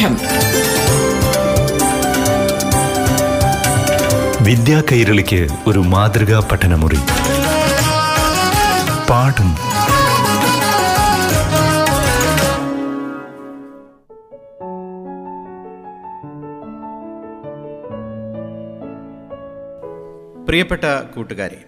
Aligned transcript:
പാഠം 0.00 0.16
വിദ്യാ 4.44 4.82
കൈരളിക്ക് 4.92 5.48
ഒരു 5.66 5.78
മാതൃകാ 5.78 6.48
പഠനമുറി. 6.52 6.98
പാഠം. 9.10 9.50
പ്രിയപ്പെട്ട 20.46 20.84
കൂട്ടുകാരെ 21.16 21.64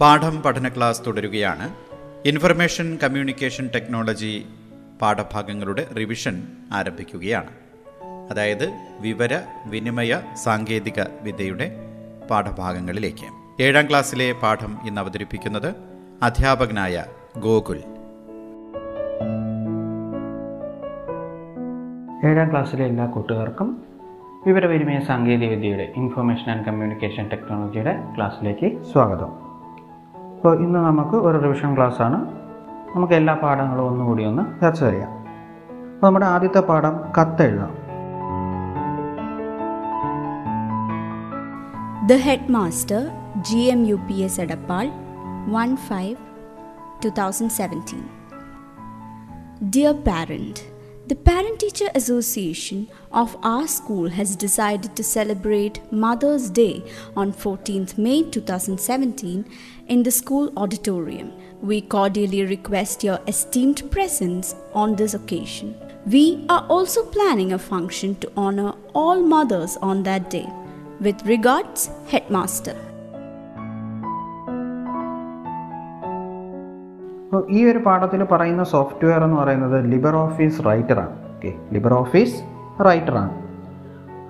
പാഠം 0.00 0.42
പഠന 0.42 0.68
ക്ലാസ് 0.68 1.00
തുടരുകയാണ്. 1.06 1.74
ഇൻഫർമേഷൻ 2.26 2.98
കമ്മ്യൂണിക്കേഷൻ 3.02 3.70
ടെക്നോളജി 3.74 4.44
പാഠഭാഗങ്ങളുടെ 5.02 5.86
റിവിഷൻ 5.96 6.42
ആരംഭിക്കുകയാണ്. 6.72 7.63
അതായത് 8.30 8.72
വിവര 9.00 9.40
വിനിമയ 9.66 10.20
സാങ്കേതിക 10.34 11.02
വിദ്യയുടെ 11.22 11.76
പാഠഭാഗങ്ങളിലേക്ക്. 12.30 13.26
ഏഴാം 13.62 13.88
ക്ലാസ്സിലെ 13.88 14.34
പാഠം 14.42 14.78
ഇന്ന് 14.86 15.00
അവതരിപ്പിക്കുന്നത് 15.00 15.74
അധ്യാപകനായ 16.22 17.04
ഗോകുൽ. 17.38 17.76
ഏഴാം 22.26 22.50
ക്ലാസ്സിലെ 22.50 22.84
എല്ലാ 22.84 23.06
കൂട്ടുകാർക്കും 23.06 23.82
വിവരവിനിമയ 24.46 25.00
സാങ്കേതികവിദ്യയുടെ 25.00 25.92
ഇൻഫർമേഷൻ 25.96 26.50
ആൻഡ് 26.50 26.66
കമ്മ്യൂണിക്കേഷൻ 26.66 27.28
ടെക്നോളജിയുടെ 27.28 27.96
ക്ലാസ്സിലേക്ക് 28.16 28.82
സ്വാഗതം. 28.92 29.32
അപ്പോൾ 30.36 30.58
ഇന്ന് 30.58 30.78
നമുക്ക് 30.78 31.16
ഒരു 31.16 31.38
റിവിഷൻ 31.42 31.76
ക്ലാസ്സാണ് 31.76 32.30
നമുക്ക് 32.96 33.14
എല്ലാ 33.14 33.34
പാഠങ്ങളും 33.34 33.86
ഒന്നുകൂടി 33.86 34.24
ഒന്ന് 34.24 34.60
ചർച്ച 34.60 34.84
ചെയ്യാം. 34.84 35.10
അപ്പോൾ 35.94 36.06
നമ്മുടെ 36.06 36.26
ആദ്യത്തെ 36.26 36.60
പാഠം 36.60 36.98
കത്തെഴുതാം. 37.20 37.83
The 42.06 42.18
Headmaster, 42.18 43.10
GMUPS 43.48 44.34
Adapal, 44.38 44.90
1 45.48 45.76
5 45.78 46.18
2017. 47.00 48.10
Dear 49.70 49.94
Parent, 49.94 50.66
the 51.06 51.14
Parent 51.14 51.60
Teacher 51.60 51.88
Association 51.94 52.88
of 53.10 53.34
our 53.42 53.66
school 53.66 54.10
has 54.10 54.36
decided 54.36 54.94
to 54.96 55.02
celebrate 55.02 55.80
Mother's 55.90 56.50
Day 56.50 56.84
on 57.16 57.32
14th 57.32 57.96
May 57.96 58.22
2017 58.24 59.46
in 59.88 60.02
the 60.02 60.10
school 60.10 60.52
auditorium. 60.58 61.32
We 61.62 61.80
cordially 61.80 62.44
request 62.44 63.02
your 63.02 63.18
esteemed 63.26 63.90
presence 63.90 64.54
on 64.74 64.96
this 64.96 65.14
occasion. 65.14 65.74
We 66.04 66.44
are 66.50 66.66
also 66.68 67.06
planning 67.06 67.54
a 67.54 67.58
function 67.58 68.16
to 68.16 68.30
honor 68.36 68.74
all 68.92 69.22
mothers 69.22 69.78
on 69.78 70.02
that 70.02 70.28
day. 70.28 70.46
With 71.02 71.20
regards, 71.28 71.80
Headmaster. 72.12 72.76
അപ്പോൾ 77.24 77.50
ഈ 77.50 77.64
ഒരു 77.64 77.78
പാഠത്തിൽ 77.78 78.24
പറയുന്ന 78.24 78.64
software 78.64 79.24
എന്ന് 79.24 79.36
പറയുന്നത് 79.36 79.92
Libre 79.92 80.16
Office 80.16 80.68
ആണ്. 80.68 81.08
Okay 81.34 81.54
Libre 81.72 81.94
Office 81.94 82.42
ആണ്. 83.10 83.42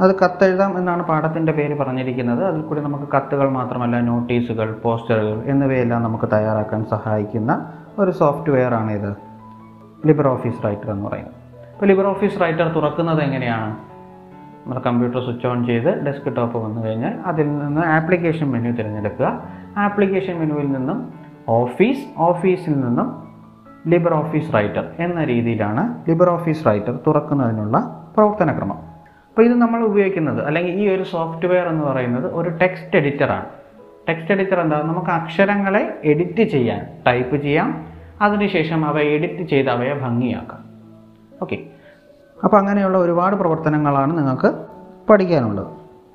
അത് 0.00 0.18
കത്തെഴുതാം 0.18 0.78
എന്നാണ് 0.78 1.02
പാഠത്തിന്റെ 1.02 1.52
പേര് 1.52 1.78
പറഞ്ഞിരിക്കുന്നത്. 1.78 2.44
അതിൽ 2.44 2.62
കൂടി 2.62 2.80
നമുക്ക് 2.80 3.12
കത്തുകൾ 3.12 3.48
മാത്രമല്ല 3.48 4.00
നോട്ടീസുകൾ 4.00 4.72
പോസ്റ്ററുകൾ 4.72 5.42
എന്നിവയെല്ലാം 5.44 6.02
നമുക്ക് 6.02 6.28
തയ്യാറാക്കാൻ 6.32 6.84
സഹായിക്കുന്ന 6.84 7.72
ഒരു 7.98 8.10
സോഫ്റ്റ്വെയർ 8.10 8.74
ആണ് 8.74 8.90
ഇത്. 8.90 9.16
ലിബർ 10.06 10.28
ഓഫീസ് 10.28 10.64
റൈറ്റർ 10.64 10.90
എന്ന് 10.90 11.08
പറയുന്നത്. 11.08 11.34
അപ്പോൾ 11.72 11.86
ലിബർ 11.86 12.06
ഓഫീസ് 12.06 12.40
റൈറ്റർ 12.40 12.68
തുറക്കുന്നത് 12.68 13.20
എങ്ങനെയാണ്? 13.20 13.93
നമ്മുടെ 14.64 14.80
കമ്പ്യൂട്ടർ 14.80 15.24
സ്വിച്ച് 15.24 15.46
ഓൺ 15.46 15.66
ചെയ്ത് 15.66 16.04
ഡെസ്ക് 16.06 16.36
ടോപ്പ് 16.36 16.58
വന്നു 16.58 16.86
കഴിഞ്ഞാൽ 16.86 17.14
അതിൽ 17.26 17.58
നിന്ന് 17.58 17.80
ആപ്ലിക്കേഷൻ 17.80 18.50
മെനു 18.50 18.70
തിരഞ്ഞെടുക്കുക. 18.70 19.42
ആപ്ലിക്കേഷൻ 19.76 20.38
മെനുവിൽ 20.38 20.72
നിന്നും 20.72 21.12
ഓഫീസ് 21.48 22.04
ഓഫീസിൽ 22.18 22.72
നിന്നും 22.72 23.24
ലിബർ 23.86 24.14
ഓഫീസ് 24.14 24.54
റൈറ്റർ 24.54 24.90
എന്ന 24.98 25.24
രീതിയിലാണ് 25.24 26.10
ലിബർ 26.10 26.30
ഓഫീസ് 26.30 26.66
റൈറ്റർ 26.66 26.98
തുറക്കുന്നതിനുള്ള 27.06 28.06
പ്രവർത്തനക്രമം. 28.16 28.76
അപ്പോൾ 29.28 29.44
ഇത് 29.44 29.54
നമ്മൾ 29.54 29.84
ഉപയോഗിക്കുന്നത് 29.84 30.46
അല്ലെങ്കിൽ 30.46 30.72
ഈ 30.72 30.88
ഒരു 30.88 31.02
സോഫ്റ്റ്വെയർ 31.02 31.68
എന്ന് 31.68 31.84
പറയുന്നത് 31.84 32.32
ഒരു 32.32 32.48
ടെക്സ്റ്റ് 32.48 32.96
എഡിറ്ററാണ് 32.96 33.44
ടെക്സ്റ്റ് 34.08 34.32
എഡിറ്റർ 34.32 34.60
എന്താ? 34.60 34.82
നമുക്ക് 34.82 35.10
അക്ഷരങ്ങളെ 35.10 35.98
എഡിറ്റ് 36.04 36.42
ചെയ്യാൻ 36.42 36.86
ടൈപ്പ് 37.06 37.36
ചെയ്യാം. 37.36 37.86
അതിനുശേഷം 38.22 38.86
അവ 38.86 38.98
എഡിറ്റ് 39.00 39.48
ചെയ്ത് 39.48 39.70
അവയെ 39.70 39.94
ഭംഗിയാക്കാം. 39.94 40.64
ഓക്കെ 41.42 41.58
അപ്പോൾ 42.44 42.56
അങ്ങനെയുള്ള 42.56 42.98
ഒരുപാട് 42.98 43.36
പ്രവർത്തനങ്ങളാണ് 43.36 44.18
നിങ്ങൾക്ക് 44.18 44.54
പഠിക്കാനുള്ളത്. 45.10 45.66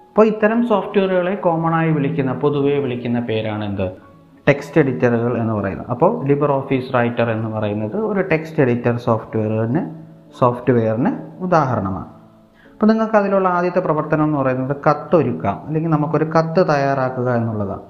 അപ്പോൾ 0.09 0.25
ഇത്തരം 0.25 0.67
സോഫ്റ്റ്വെയറുകളെ 0.67 1.35
കോമൺ 1.35 1.75
ആയി 1.75 1.91
വിളിക്കുന്ന 1.91 2.33
പൊതുവെ 2.33 2.79
വിളിക്കുന്ന 2.79 3.19
പേരാണ് 3.19 3.65
എന്ത്? 3.65 3.91
ടെക്സ്റ്റ് 4.49 4.81
എഡിറ്ററുകൾ 4.81 5.37
എന്ന് 5.37 5.53
പറയുന്നത്. 5.53 5.87
അപ്പോൾ 5.89 6.25
ലിബർ 6.25 6.51
ഓഫീസ് 6.51 6.93
റൈറ്റർ 6.93 7.29
എന്ന് 7.29 7.49
പറയുന്നത് 7.49 7.97
ഒരു 7.97 8.21
ടെക്സ്റ്റ് 8.21 8.61
എഡിറ്റർ 8.61 8.97
സോഫ്റ്റ്വെയറിന് 8.97 9.89
സോഫ്റ്റ്വെയറിന് 10.39 11.41
ഉദാഹരണമാണ്. 11.43 12.07
അപ്പോൾ 12.73 12.85
നിങ്ങൾക്ക് 12.85 13.15
അതിലുള്ള 13.15 13.49
ആദ്യത്തെ 13.49 13.79
പ്രവർത്തനം 13.79 14.23
എന്ന് 14.23 14.37
പറയുന്നത് 14.37 14.77
കത്തൊരുക്കാം. 14.89 15.63
അല്ലെങ്കിൽ 15.67 15.89
നമുക്കൊരു 15.89 16.23
കത്ത് 16.23 16.67
തയ്യാറാക്കുക 16.69 17.29
എന്നുള്ളതാണ്. 17.29 17.81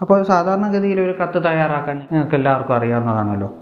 അപ്പോൾ 0.00 0.22
സാധാരണഗതിയിൽ 0.22 1.00
ഒരു 1.00 1.14
കത്ത് 1.22 1.44
തയ്യാറാക്കാൻ 1.44 1.98
നിങ്ങൾക്ക് 1.98 2.34
എല്ലാവർക്കും 2.34 2.74
അറിയാവുന്നതാണല്ലോ. 2.74 3.54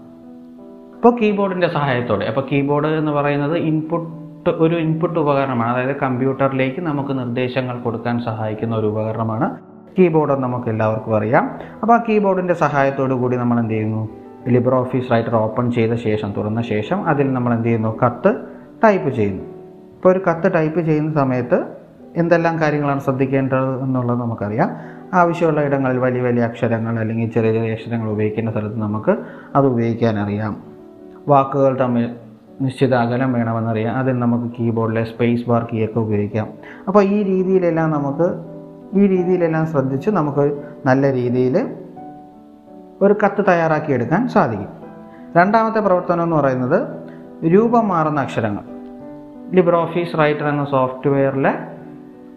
ഇപ്പോൾ 0.97 1.17
കീബോർഡിന്റെ 1.21 1.67
സഹായത്തോടെ 1.67 2.25
അപ്പോൾ 2.25 2.47
കീബോർഡ് 2.51 2.87
എന്ന് 2.87 3.11
പറയുന്നത് 3.11 3.57
ഇൻപുട്ട് 3.57 4.49
ഒരു 4.49 4.75
ഇൻപുട്ട് 4.75 5.19
ഉപകരണമാണ്. 5.19 5.71
അതായത് 5.71 5.95
കമ്പ്യൂട്ടറിലേക്ക് 5.95 6.81
നമുക്ക് 6.81 7.19
നിർദ്ദേശങ്ങൾ 7.19 7.79
കൊടുക്കാൻ 7.79 8.19
സഹായിക്കുന്ന 8.19 8.75
ഒരു 8.75 8.87
ഉപകരണമാണ്. 8.87 9.57
കീബോർഡ് 9.99 10.31
നമുക്ക് 10.31 10.69
എല്ലാവർക്കും 10.69 11.15
അറിയാം. 11.15 11.51
അപ്പോൾ 11.81 11.93
ആ 11.93 12.03
കീബോർഡിന്റെ 12.09 12.53
സഹായത്തോടു 12.53 13.13
കൂടി 13.13 13.37
നമ്മൾ 13.37 13.59
എന്ത് 13.59 13.73
ചെയ്യുന്നു? 13.73 14.09
ലിബർ 14.47 14.75
ഓഫീസ് 14.75 15.11
റൈറ്റർ 15.11 15.35
ഓപ്പൺ 15.35 15.71
ചെയ്ത 15.71 15.93
ശേഷം 15.93 16.33
തുറന്ന 16.37 16.61
ശേഷം 16.61 17.07
അതിൽ 17.07 17.33
നമ്മൾ 17.33 17.53
എന്ത് 17.53 17.67
ചെയ്യുന്നു? 17.67 17.97
കത്ത് 18.05 18.35
ടൈപ്പ് 18.83 19.09
ചെയ്യുന്നു. 19.09 19.43
ഇപ്പോൾ 19.95 20.09
ഒരു 20.09 20.19
കത്ത് 20.19 20.53
ടൈപ്പ് 20.53 20.79
ചെയ്യുന്ന 20.79 21.13
സമയത്ത് 21.13 21.65
എന്തെല്ലാം 22.15 22.61
കാര്യങ്ങളാണ് 22.61 22.99
ശ്രദ്ധിക്കേണ്ടത് 22.99 23.81
എന്നുള്ളത് 23.81 24.19
നമുക്കറിയാം. 24.19 24.69
ആവശ്യമുള്ള 25.13 25.61
ഇടങ്ങളിൽ 25.61 25.97
വലിയ 25.97 26.21
വലിയ 26.21 26.43
അക്ഷരങ്ങൾ 26.43 26.99
അല്ലെങ്കിൽ 26.99 27.29
ചെറിയ 27.29 27.53
ചെറിയ 27.53 27.71
അക്ഷരങ്ങൾ 27.71 28.09
ഉപയോഗിക്കേണ്ട 28.09 28.49
സ്ഥലത്ത് 28.49 28.81
നമുക്ക് 28.81 29.17
അത് 29.55 29.67
ഉപയോഗിക്കാൻ 29.67 30.19
അറിയാം. 30.19 30.66
വാക്കുകൾ 31.27 31.79
തമ്മിൽ 31.79 32.15
നിശ്ചിത 32.61 32.95
അകലം 32.95 33.33
വേണമെന്നറിയാം. 33.33 33.95
അതിൽ 33.95 34.19
നമുക്ക് 34.19 34.55
കീബോർഡിലെ 34.59 35.03
സ്പേസ് 35.03 35.49
ബാർ 35.49 35.67
കീയൊക്കെ 35.73 35.99
ഉപയോഗിക്കാം. 35.99 36.47
അപ്പോൾ 36.87 37.03
ഈ 37.03 37.23
രീതിയിലെല്ലാം 37.23 37.91
നമുക്ക് 37.91 38.57
ഈ 38.99 39.07
രീതിയിലെല്ലാം 39.07 39.67
ശ്രദ്ധിച്ച് 39.67 40.09
നമുക്ക് 40.09 40.63
നല്ല 40.85 41.11
രീതിയിൽ 41.11 41.75
ഒരു 43.01 43.15
കത്ത് 43.25 43.45
തയ്യാറാക്കിയെടുക്കാൻ 43.47 44.27
സാധിക്കും. 44.27 44.67
രണ്ടാമത്തെ 45.37 45.79
പ്രവർത്തനം 45.79 46.23
എന്ന് 46.23 46.35
പറയുന്നത് 46.35 46.87
രൂപം 47.45 47.87
മാറുന്ന 47.87 48.21
അക്ഷരങ്ങൾ. 48.21 48.63
ലിബർ 49.55 49.75
ഓഫീസ് 49.75 50.19
റൈറ്റർ 50.19 50.43
എന്ന 50.43 50.65
സോഫ്റ്റ്വെയറിലെ 50.65 51.53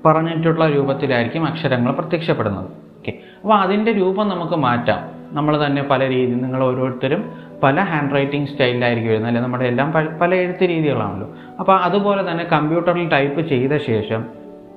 പറഞ്ഞിട്ടുള്ള 0.06 0.66
രൂപത്തിലായിരിക്കും 0.66 1.46
അക്ഷരങ്ങൾ 1.46 1.92
പ്രത്യക്ഷപ്പെടുന്നത്. 1.92 2.64
ഓക്കെ 2.64 3.12
അപ്പോൾ 3.42 3.54
അതിന്റെ 3.54 3.92
രൂപം 3.92 4.28
നമുക്ക് 4.28 4.54
മാറ്റാം. 4.54 5.20
നമ്മൾ 5.32 5.66
തന്നെ 5.66 5.82
പല 5.82 6.08
രീതിയിൽ 6.08 6.42
നിങ്ങൾ 6.42 6.64
ഓരോരുത്തരും 6.64 7.49
പല 7.62 7.80
ഹാൻഡ് 7.80 8.14
റൈറ്റിംഗ് 8.14 8.48
സ്റ്റൈലിലായിരിക്കും 8.48 9.10
വരുന്നത്. 9.10 9.28
അല്ലെങ്കിൽ 9.28 9.46
നമ്മുടെ 9.46 9.64
എല്ലാം 9.64 9.92
പല 10.18 10.34
എഴുത്ത് 10.34 10.68
രീതികളാണല്ലോ. 10.68 11.28
അപ്പോൾ 11.60 11.76
അതുപോലെ 11.76 12.30
തന്നെ 12.30 12.44
കമ്പ്യൂട്ടറിൽ 12.44 13.08
ടൈപ്പ് 13.08 13.40
ചെയ്ത 13.40 13.76
ശേഷം 13.76 14.24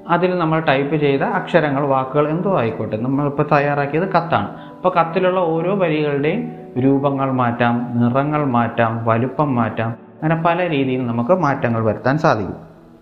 അതിൽ 0.10 0.38
നമ്മൾ 0.38 0.60
ടൈപ്പ് 0.60 0.96
ചെയ്ത 0.96 1.22
അക്ഷരങ്ങൾ 1.22 1.86
വാക്കുകൾ 1.86 2.30
എന്തോ 2.30 2.60
ആയിക്കോട്ടെ. 2.60 2.98
നമ്മളിപ്പോൾ 2.98 3.46
തയ്യാറാക്കിയത് 3.52 4.04
കത്താണ്. 4.04 4.50
അപ്പോൾ 4.50 4.94
കത്തിലുള്ള 5.00 5.40
ഓരോ 5.40 5.76
വരികളുടെയും 5.76 6.52
രൂപങ്ങൾ 6.80 7.32
മാറ്റാം 7.32 7.88
നിറങ്ങൾ 7.94 8.46
മാറ്റാം 8.46 9.06
വലുപ്പം 9.06 9.56
മാറ്റാം. 9.56 9.90
അങ്ങനെ 9.90 10.44
പല 10.46 10.70
രീതിയിൽ 10.70 11.08
നമുക്ക് 11.08 11.32
മാറ്റങ്ങൾ 11.32 11.86
വരുത്താൻ 11.86 12.18
സാധിക്കും. 12.18 12.56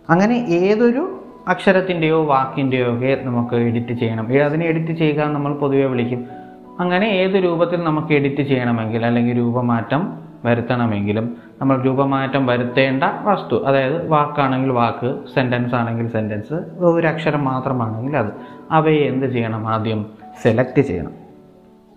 അങ്ങനെ 0.09 0.45
ഏതൊരു 0.49 1.17
അക്ഷരത്തിന്റെയോ 1.47 2.25
വാക്കിന്റെയോ 2.25 2.93
ഒക്കെ 2.93 3.21
നമുക്ക് 3.23 3.55
എഡിറ്റ് 3.55 3.93
ചെയ്യണം. 3.93 4.45
അതിനെ 4.45 4.65
എഡിറ്റ് 4.65 4.93
ചെയ്യുക 4.93 5.23
നമ്മൾ 5.23 5.53
പൊതുവെ 5.53 5.85
വിളിക്കും. 5.85 6.40
അങ്ങനെ 6.81 7.05
ഏത് 7.05 7.43
രൂപത്തിൽ 7.43 7.83
നമുക്ക് 7.83 8.13
എഡിറ്റ് 8.13 8.41
ചെയ്യണമെങ്കിൽ 8.41 9.05
അല്ലെങ്കിൽ 9.05 9.37
രൂപമാറ്റം 9.37 10.19
വരുത്തണമെങ്കിലും 10.45 11.37
നമ്മൾ 11.61 11.81
രൂപമാറ്റം 11.81 12.45
വരുത്തേണ്ട 12.45 13.03
വസ്തു 13.23 13.65
അതായത് 13.65 14.07
വാക്കാണെങ്കിൽ 14.07 14.69
വാക്ക് 14.69 15.19
സെന്റൻസ് 15.35 15.75
ആണെങ്കിൽ 15.75 16.07
സെന്റൻസ് 16.07 16.53
ഒരു 16.79 17.07
അക്ഷരം 17.07 17.45
മാത്രമാണെങ്കിൽ 17.45 18.17
അത്. 18.17 18.31
അവയെ 18.71 19.01
എന്ത് 19.01 19.25
ചെയ്യണം 19.25 19.67
ആദ്യം? 19.67 20.05
സെലക്ട് 20.41 20.81
ചെയ്യണം. 20.81 21.11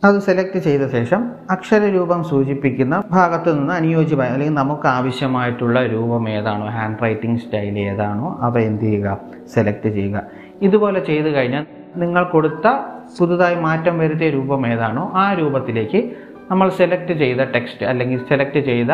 അത് 0.04 0.18
സെലക്ട് 0.18 0.58
ചെയ്ത 0.58 0.90
ശേഷം 0.90 1.30
അക്ഷരരൂപം 1.50 2.24
സൂചിപ്പിക്കുന്ന 2.24 3.02
ഭാഗത്ത് 3.10 3.58
നിന്ന് 3.58 3.74
അനുയോജ്യമായ 3.74 4.28
അല്ലെങ്കിൽ 4.28 4.54
നമുക്ക് 4.54 4.86
ആവശ്യമായിട്ടുള്ള 4.86 5.86
രൂപം 5.86 6.28
ഏതാണോ 6.28 6.66
ഹാൻഡ് 6.68 6.98
റൈറ്റിംഗ് 7.02 7.38
സ്റ്റൈൽ 7.38 7.78
ഏതാണോ 7.78 8.38
അവ 8.40 8.58
എന്ത് 8.58 8.82
ചെയ്യുക? 8.82 9.18
സെലക്ട് 9.54 9.88
ചെയ്യുക. 9.88 10.22
ഇതുപോലെ 10.62 11.00
ചെയ്തു 11.00 11.28
കഴിഞ്ഞാൽ 11.28 11.66
നിങ്ങൾ 11.96 12.24
കൊടുത്ത 12.24 12.66
പുതുതായി 13.20 13.54
മാറ്റം 13.54 13.98
വരുത്തിയ 13.98 14.30
രൂപം 14.30 14.66
ഏതാണോ 14.66 15.12
ആ 15.14 15.34
രൂപത്തിലേക്ക് 15.34 16.10
നമ്മൾ 16.50 16.68
സെലക്ട് 16.68 17.12
ചെയ്ത 17.12 17.36
ടെക്സ്റ്റ് 17.36 17.86
അല്ലെങ്കിൽ 17.86 18.18
സെലക്ട് 18.28 18.58
ചെയ്ത 18.58 18.86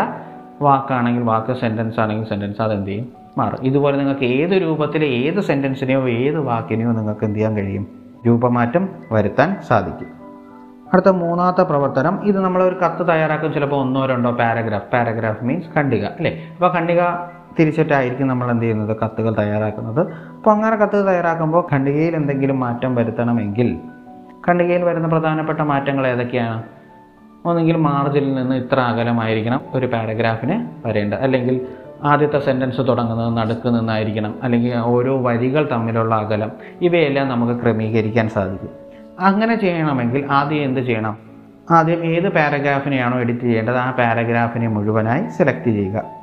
വാക്കാണെങ്കിൽ 0.62 1.23
വാക്ക് 1.23 1.61
സെന്റൻസ് 1.61 2.00
ആണെങ്കിൽ 2.00 2.29
സെന്റൻസ് 2.29 2.62
അതെന്ത് 2.62 2.87
ചെയ്യും? 2.87 3.12
മാറും. 3.38 3.67
ഇതുപോലെ 3.67 3.97
നിങ്ങൾക്ക് 3.97 4.25
ഏത് 4.25 4.50
രൂപത്തിലെ 4.50 5.06
ഏത് 5.06 5.41
സെന്റൻസിനെയോ 5.41 6.08
ഏത് 6.08 6.38
വാക്കിനെയോ 6.38 6.93
നിങ്ങൾക്ക് 6.93 7.25
എന്ത് 7.25 7.37
ചെയ്യാൻ 7.37 7.56
കഴിയും? 7.56 7.87
രൂപമാറ്റം 8.26 8.88
വരുത്താൻ 9.12 9.56
സാധിക്കും. 9.69 10.20
അടുത്ത 10.93 11.08
മൂന്നാമത്തെ 11.08 11.62
പ്രവർത്തനം 11.62 12.20
ഇത് 12.25 12.41
നമ്മളൊരു 12.41 12.75
കത്ത് 12.75 13.08
തയ്യാറാക്കും. 13.08 13.53
ചിലപ്പോൾ 13.53 13.76
ഒന്നോ 13.76 14.06
രണ്ടോ 14.06 14.31
പാരഗ്രാഫ് 14.31 14.91
പാരഗ്രാഫ് 14.93 15.44
മീൻസ് 15.44 15.79
ഖണ്ഡിക 15.79 16.05
അല്ലേ? 16.05 16.49
അപ്പോൾ 16.55 16.76
ഖണ്ഡിക 16.76 17.00
തിരിച്ചിട്ടായിരിക്കും 17.58 18.29
നമ്മൾ 18.29 18.50
എന്ത് 18.50 18.62
ചെയ്യുന്നത്? 18.62 18.97
കത്തുകൾ 19.05 19.35
തയ്യാറാക്കുന്നത്. 19.38 20.00
അപ്പോൾ 20.11 20.50
അങ്ങനെ 20.50 20.76
കത്തുകൾ 20.76 21.06
തയ്യാറാക്കുമ്പോൾ 21.06 21.69
ഖണ്ഡികയിൽ 21.73 22.17
എന്തെങ്കിലും 22.17 22.61
മാറ്റം 22.61 22.94
വരുത്തണമെങ്കിൽ 22.94 23.79
ഖണ്ഡികയിൽ 24.49 24.82
വരുന്ന 24.82 25.08
പ്രധാനപ്പെട്ട 25.08 25.61
മാറ്റങ്ങൾ 25.61 26.06
ഏതൊക്കെയാണ്? 26.06 26.62
ഒന്നെങ്കിൽ 27.44 27.76
മാർജിനിൽ 27.76 28.35
നിന്ന് 28.35 28.56
ഇത്ര 28.56 28.81
അകലമായിരിക്കണം 28.81 29.61
ഒരു 29.75 29.87
പാരഗ്രാഫിന് 29.87 30.87
വരേണ്ടത് 30.87 31.19
അല്ലെങ്കിൽ 31.19 31.67
ആദ്യത്തെ 32.05 32.38
സെന്റൻസ് 32.38 32.88
തുടങ്ങുന്നത് 32.88 33.37
നടുക്ക് 33.37 33.79
നിന്നായിരിക്കണം. 33.79 34.35
അല്ലെങ്കിൽ 34.43 34.76
ഓരോ 34.76 35.23
വരികൾ 35.23 35.69
തമ്മിലുള്ള 35.73 36.14
അകലം. 36.14 36.53
ഇവയെല്ലാം 36.82 37.29
നമുക്ക് 37.29 37.62
ക്രമീകരിക്കാൻ 37.62 38.29
സാധിക്കും. 38.29 38.69
അങ്ങനെ 39.20 39.55
ചെയ്യണമെങ്കിൽ 39.55 40.26
ആദ്യം 40.31 40.62
എന്ത് 40.62 40.81
ചെയ്യണം? 40.81 41.19
ആദ്യം 41.70 42.05
ഏത് 42.05 42.29
പാരഗ്രാഫിനെയാണോ 42.29 43.20
എഡിറ്റ് 43.20 43.41
ചെയ്യേണ്ടത്? 43.41 43.76
ആ 43.76 43.91
പാരഗ്രാഫിനെ 43.91 44.69
മുഴുവനായി 44.69 45.29
സെലക്ട് 45.29 45.64
ചെയ്യുക. 45.64 46.19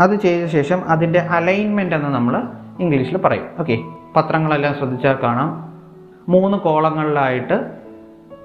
അത് 0.00 0.14
ചെയ്ത 0.16 0.46
ശേഷം 0.46 0.88
അതിന്റെ 0.88 1.18
അലൈൻമെന്റ് 1.18 1.94
എന്ന് 1.94 2.08
നമ്മൾ 2.08 2.42
ഇംഗ്ലീഷിൽ 2.80 3.16
പറയും. 3.16 3.44
ഓക്കെ 3.60 3.78
പത്രങ്ങളെല്ലാം 4.16 4.74
ശ്രദ്ധിച്ചാൽ 4.74 5.16
കാണാം. 5.22 5.70
മൂന്ന് 6.28 6.58
കോളങ്ങളിലായിട്ട് 6.58 7.80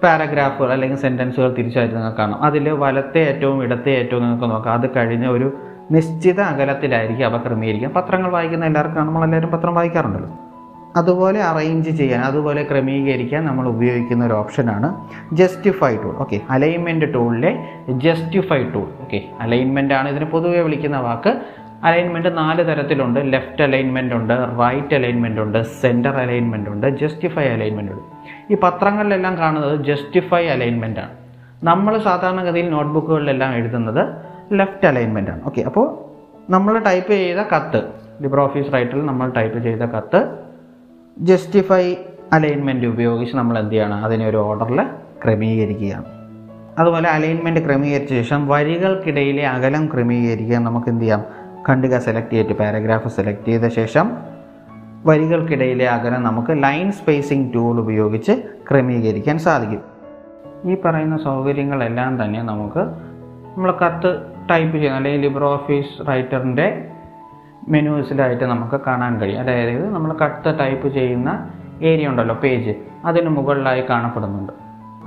പാരഗ്രാഫുകൾ 0.04 0.72
അല്ലെങ്കിൽ 0.72 0.98
സെന്റൻസുകൾ 0.98 1.54
തിരിച്ചായിട്ട് 1.54 1.96
നിങ്ങൾക്ക് 1.96 2.18
കാണാം. 2.18 2.44
അതിൽ 2.44 2.70
വലത്തെ 2.70 3.20
ഏറ്റവും 3.20 3.64
ഇടത്തെ 3.64 3.90
ഏറ്റവും 3.90 4.24
നിങ്ങൾക്ക് 4.24 4.52
നോക്കാം. 4.52 4.74
അത് 4.74 4.96
കഴിഞ്ഞ 4.96 5.28
ഒരു 5.28 5.58
നിശ്ചിത 5.92 6.42
അകലത്തിലായിരിക്കും 6.42 7.26
അവ 7.26 7.38
ക്രമീകരിക്കുക. 7.38 7.90
പത്രങ്ങൾ 7.90 8.32
വായിക്കുന്ന 8.32 8.66
എല്ലാവർക്കും 8.66 9.06
നമ്മളെല്ലാവരും 9.06 9.50
പത്രം 9.50 9.76
വായിക്കാറുണ്ടല്ലോ. 9.76 10.45
അതുപോലെ 10.96 11.44
അറേഞ്ച് 11.44 11.90
ചെയ്യാൻ 11.90 12.22
അതുപോലെ 12.22 12.64
ക്രമീകരിക്കാൻ 12.64 13.46
നമ്മൾ 13.46 13.68
ഉപയോഗിക്കുന്ന 13.68 14.26
ഒരു 14.26 14.34
ഓപ്ഷനാണ് 14.34 14.90
ജസ്റ്റിഫൈ 15.36 15.96
ടൂൾ 15.96 16.16
ഓക്കെ 16.16 16.42
അലൈൻമെന്റ് 16.50 17.14
ടൂളിലെ 17.14 17.52
ജസ്റ്റിഫൈ 17.90 18.64
ടൂൾ 18.64 18.88
ഓക്കെ 19.02 19.26
അലൈൻമെന്റ് 19.40 19.94
ആണ്. 19.94 20.10
ഇതിന് 20.10 20.26
പൊതുവെ 20.26 20.62
വിളിക്കുന്ന 20.62 20.98
വാക്ക്. 20.98 21.34
അലൈൻമെന്റ് 21.84 22.38
നാല് 22.38 22.68
തരത്തിലുണ്ട്. 22.68 23.20
ലെഫ്റ്റ് 23.34 23.64
അലൈൻമെന്റ് 23.64 24.16
ഉണ്ട് 24.16 24.34
റൈറ്റ് 24.62 24.96
അലൈൻമെന്റ് 24.96 25.42
ഉണ്ട് 25.42 25.64
സെന്റർ 25.64 26.16
അലൈൻമെന്റ് 26.16 26.70
ഉണ്ട് 26.70 26.88
ജസ്റ്റിഫൈ 27.02 27.46
അലൈൻമെന്റ് 27.48 27.92
ഉണ്ട്. 27.92 28.06
ഈ 28.54 28.58
പത്രങ്ങളിലെല്ലാം 28.64 29.38
കാണുന്നത് 29.38 29.86
ജസ്റ്റിഫൈ 29.86 30.46
അലൈൻമെന്റ് 30.46 31.00
ആണ്. 31.00 31.14
നമ്മൾ 31.64 31.98
സാധാരണഗതിയിൽ 31.98 32.70
നോട്ട്ബുക്കുകളിലെല്ലാം 32.70 33.54
എഴുതുന്നത് 33.54 34.02
ലെഫ്റ്റ് 34.54 34.88
അലൈൻമെന്റ് 34.88 35.32
ആണ്. 35.32 35.44
ഓക്കെ 35.44 35.62
അപ്പോൾ 35.62 35.86
നമ്മൾ 36.52 36.80
ടൈപ്പ് 36.80 37.12
ചെയ്ത 37.12 37.38
കത്ത് 37.38 37.82
ലിബ്ര 38.22 38.40
ഓഫീസ് 38.40 38.74
റൈറ്ററിൽ 38.74 39.06
നമ്മൾ 39.06 39.30
ടൈപ്പ് 39.30 39.60
ചെയ്ത 39.64 39.80
കത്ത് 39.80 40.45
ജസ്റ്റിഫൈ 41.18 41.96
അലൈൻമെന്റ് 42.34 42.88
ഉപയോഗിച്ച് 42.88 43.36
നമ്മൾ 43.36 43.60
എന്ത് 43.60 43.72
ചെയ്യണം? 43.72 44.06
അതിനെ 44.06 44.28
ഒരു 44.28 44.38
ഓർഡറിൽ 44.38 44.84
ക്രമീകരിക്കുകയാണ്. 45.24 46.06
അതുപോലെ 46.80 47.10
അലൈൻമെന്റ് 47.10 47.66
ക്രമീകരിച്ച 47.66 48.10
ശേഷം 48.10 48.48
വരികൾക്കിടയിലെ 48.48 49.48
അകലം 49.48 49.90
ക്രമീകരിക്കാൻ 49.94 50.64
നമുക്ക് 50.64 50.90
എന്ത് 50.90 51.04
ചെയ്യാം? 51.04 51.24
ഖണ്ഡിക 51.70 51.98
സെലക്ട് 51.98 52.30
ചെയ്തിട്ട് 52.30 52.54
പാരഗ്രാഫ് 52.54 53.08
സെലക്ട് 53.08 53.46
ചെയ്ത 53.46 53.68
ശേഷം 53.68 54.12
വരികൾക്കിടയിലെ 55.06 55.90
അകലം 55.90 56.24
നമുക്ക് 56.24 56.64
ലൈൻ 56.64 56.92
സ്പേസിംഗ് 56.92 57.54
ടൂൾ 57.54 57.80
ഉപയോഗിച്ച് 57.80 58.44
ക്രമീകരിക്കാൻ 58.72 59.40
സാധിക്കും. 59.40 59.82
ഈ 60.72 60.78
പറയുന്ന 60.86 61.18
സൗകര്യങ്ങളെല്ലാം 61.18 62.24
തന്നെ 62.24 62.44
നമുക്ക് 62.44 62.80
നമ്മൾ 63.58 63.72
കത്ത് 63.72 64.22
ടൈപ്പ് 64.50 64.76
ചെയ്യുന്ന 64.76 64.98
അല്ലെങ്കിൽ 64.98 65.22
ലിബ്രോ 65.22 65.54
ഓഫീസ് 65.54 66.08
റൈറ്ററിന്റെ 66.08 66.92
മെനൂസിലായിട്ട് 67.68 68.44
നമുക്ക് 68.44 68.82
കാണാൻ 68.88 69.20
കഴിയും. 69.20 69.40
അതായത് 69.40 69.94
നമ്മൾ 69.94 70.14
കട്ട് 70.14 70.60
ടൈപ്പ് 70.60 70.88
ചെയ്യുന്ന 70.88 71.50
ഏരിയ 71.82 72.08
ഉണ്ടല്ലോ 72.08 72.36
പേജ്. 72.36 72.76
അതിന് 73.06 73.30
മുകളിലായി 73.30 73.84
കാണപ്പെടുന്നുണ്ട്. 73.90 74.54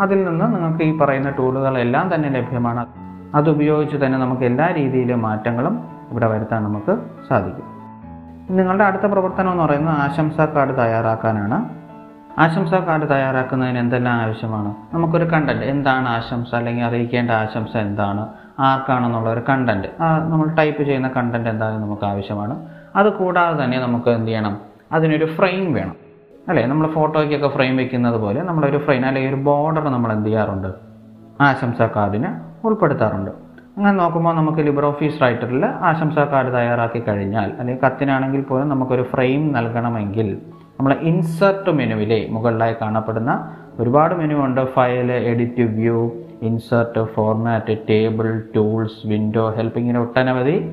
അതിൽ 0.00 0.24
നിന്ന് 0.24 0.44
നിങ്ങൾക്ക് 0.44 0.84
ഈ 0.84 0.98
പറയുന്ന 0.98 1.30
ടൂളുകളെല്ലാം 1.30 2.14
തന്നെ 2.14 2.28
ലഭ്യമാണ്. 2.28 2.86
അതുപയോഗിച്ച് 3.34 3.96
തന്നെ 3.96 4.18
നമുക്ക് 4.18 4.42
എല്ലാ 4.42 4.66
രീതിയിലും 4.66 5.22
മാറ്റങ്ങളും 5.22 5.84
ഇവിടെ 6.10 6.26
വരുത്താൻ 6.26 6.64
നമുക്ക് 6.64 6.98
സാധിക്കും. 7.28 7.78
നിങ്ങളുടെ 8.56 8.84
അടുത്ത 8.84 9.02
പ്രവർത്തനം 9.02 9.52
എന്ന് 9.52 9.64
പറയുന്നത് 9.64 9.94
ആശംസാ 9.94 10.44
കാർഡ് 10.44 10.78
തയ്യാറാക്കാനാണ്. 10.78 11.68
ആശംസാ 12.38 12.78
കാർഡ് 12.78 13.10
തയ്യാറാക്കുന്നതിന് 13.10 13.78
എന്തെല്ലാം 13.78 14.14
ആവശ്യമാണ്? 14.14 14.74
നമുക്കൊരു 14.94 15.24
കണ്ടന്റ് 15.24 15.64
എന്താണ് 15.64 16.08
ആശംസ? 16.08 16.54
അല്ലെങ്കിൽ 16.54 16.84
അറിയിക്കേണ്ട 16.84 17.30
ആശംസ 17.30 17.76
എന്താണ്? 17.76 18.28
ആർക്കാണെന്നുള്ള 18.60 19.30
ഒരു 19.30 19.42
കണ്ടന്റ് 19.48 19.88
നമ്മൾ 20.30 20.46
ടൈപ്പ് 20.54 20.82
ചെയ്യുന്ന 20.82 21.08
കണ്ടന്റ് 21.16 21.48
എന്താണെന്ന് 21.48 21.82
നമുക്ക് 21.84 22.06
ആവശ്യമാണ്. 22.06 22.54
അത് 22.96 23.12
കൂടാതെ 23.12 23.64
തന്നെ 23.64 23.78
നമുക്ക് 23.80 24.10
എന്ത് 24.10 24.28
ചെയ്യണം? 24.28 24.56
അതിനൊരു 24.92 25.24
ഫ്രെയിം 25.24 25.72
വേണം. 25.74 25.96
അല്ലേ? 26.48 26.66
നമ്മൾ 26.66 26.86
ഫോട്ടോയ്ക്കൊക്കെ 26.88 27.48
ഫ്രെയിം 27.48 27.76
വെക്കുന്നത് 27.76 28.14
പോലെ 28.14 28.42
നമ്മളൊരു 28.42 28.78
ഫ്രെയിം 28.78 29.06
അല്ലെങ്കിൽ 29.06 29.34
ഒരു 29.34 29.40
ബോർഡർ 29.42 29.84
നമ്മൾ 29.88 30.12
എന്ത് 30.12 30.26
ചെയ്യാറുണ്ട്? 30.26 30.68
ആശംസാ 31.40 31.88
കാർഡിന് 31.96 32.30
ഉൾപ്പെടുത്താറുണ്ട്. 32.66 33.30
അങ്ങനെ 33.76 33.96
നോക്കുമ്പോൾ 33.96 34.34
നമുക്ക് 34.34 34.58
ലിബർ 34.58 34.84
ഓഫീസ് 34.84 35.22
റൈറ്ററിൽ 35.22 35.66
ആശംസാ 35.66 36.24
കാർഡ് 36.24 36.52
തയ്യാറാക്കി 36.54 36.98
കഴിഞ്ഞാൽ 36.98 37.52
അല്ലെങ്കിൽ 37.58 37.86
കത്തിനാണെങ്കിൽ 37.86 38.40
പോലും 38.42 38.68
നമുക്കൊരു 38.68 39.02
ഫ്രെയിം 39.02 39.52
നൽകണമെങ്കിൽ 39.52 40.42
നമ്മൾ 40.78 40.92
ഇൻസർട്ട് 40.92 41.70
മെനുവിലെ 41.70 42.26
മുകളിലായി 42.30 42.74
കാണപ്പെടുന്ന 42.80 43.56
ഒരുപാട് 43.78 44.14
മെനു 44.14 44.34
ഉണ്ട്. 44.34 44.64
File 44.74 45.12
edit 45.12 45.62
view 45.62 46.10
insert 46.42 47.04
format 47.04 47.78
table 47.90 48.42
tools 48.56 49.06
window 49.06 49.50
help 49.50 49.78
ഇങ്ങനെ 49.78 50.00
ഒട്ടനവധി 50.00 50.70